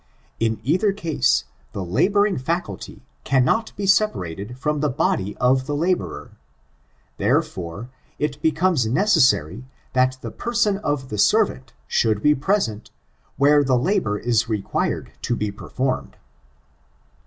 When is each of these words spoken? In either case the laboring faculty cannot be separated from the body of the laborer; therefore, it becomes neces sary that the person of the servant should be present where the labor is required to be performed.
In 0.39 0.59
either 0.63 0.91
case 0.93 1.43
the 1.73 1.85
laboring 1.85 2.39
faculty 2.39 3.05
cannot 3.23 3.71
be 3.75 3.85
separated 3.85 4.57
from 4.57 4.79
the 4.79 4.89
body 4.89 5.37
of 5.37 5.67
the 5.67 5.75
laborer; 5.75 6.31
therefore, 7.17 7.91
it 8.17 8.41
becomes 8.41 8.87
neces 8.87 9.29
sary 9.29 9.63
that 9.93 10.17
the 10.21 10.31
person 10.31 10.77
of 10.79 11.09
the 11.09 11.19
servant 11.19 11.73
should 11.85 12.23
be 12.23 12.33
present 12.33 12.89
where 13.37 13.63
the 13.63 13.77
labor 13.77 14.17
is 14.17 14.49
required 14.49 15.11
to 15.21 15.35
be 15.35 15.51
performed. 15.51 16.17